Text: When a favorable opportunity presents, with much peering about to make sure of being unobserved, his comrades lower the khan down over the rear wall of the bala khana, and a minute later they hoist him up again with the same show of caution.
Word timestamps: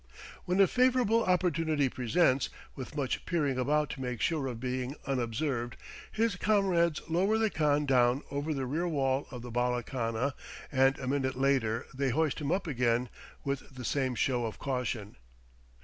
When 0.45 0.59
a 0.59 0.65
favorable 0.65 1.23
opportunity 1.25 1.87
presents, 1.87 2.49
with 2.75 2.95
much 2.95 3.23
peering 3.27 3.59
about 3.59 3.91
to 3.91 4.01
make 4.01 4.19
sure 4.19 4.47
of 4.47 4.59
being 4.59 4.95
unobserved, 5.05 5.77
his 6.11 6.37
comrades 6.37 6.99
lower 7.07 7.37
the 7.37 7.51
khan 7.51 7.85
down 7.85 8.23
over 8.31 8.51
the 8.51 8.65
rear 8.65 8.87
wall 8.87 9.27
of 9.29 9.43
the 9.43 9.51
bala 9.51 9.83
khana, 9.83 10.33
and 10.71 10.97
a 10.97 11.05
minute 11.07 11.35
later 11.37 11.85
they 11.93 12.09
hoist 12.09 12.41
him 12.41 12.51
up 12.51 12.65
again 12.65 13.09
with 13.43 13.75
the 13.75 13.85
same 13.85 14.15
show 14.15 14.47
of 14.47 14.57
caution. 14.57 15.17